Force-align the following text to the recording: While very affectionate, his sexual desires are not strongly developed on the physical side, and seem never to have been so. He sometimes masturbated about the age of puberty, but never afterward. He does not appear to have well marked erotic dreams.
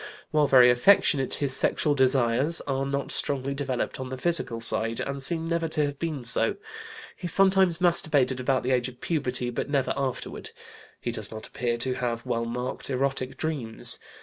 While 0.31 0.47
very 0.47 0.71
affectionate, 0.71 1.35
his 1.35 1.55
sexual 1.55 1.93
desires 1.93 2.59
are 2.61 2.87
not 2.87 3.11
strongly 3.11 3.53
developed 3.53 3.99
on 3.99 4.09
the 4.09 4.17
physical 4.17 4.59
side, 4.59 4.99
and 4.99 5.21
seem 5.21 5.45
never 5.45 5.67
to 5.67 5.85
have 5.85 5.99
been 5.99 6.23
so. 6.25 6.55
He 7.15 7.27
sometimes 7.27 7.77
masturbated 7.77 8.39
about 8.39 8.63
the 8.63 8.71
age 8.71 8.89
of 8.89 8.99
puberty, 8.99 9.51
but 9.51 9.69
never 9.69 9.93
afterward. 9.95 10.49
He 10.99 11.11
does 11.11 11.29
not 11.29 11.45
appear 11.45 11.77
to 11.77 11.93
have 11.93 12.25
well 12.25 12.45
marked 12.45 12.89
erotic 12.89 13.37
dreams. 13.37 13.99